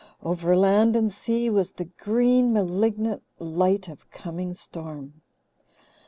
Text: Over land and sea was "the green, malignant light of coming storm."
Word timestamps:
Over 0.23 0.55
land 0.55 0.95
and 0.95 1.13
sea 1.13 1.51
was 1.51 1.69
"the 1.69 1.85
green, 1.85 2.51
malignant 2.53 3.21
light 3.37 3.87
of 3.87 4.09
coming 4.09 4.55
storm." 4.55 5.21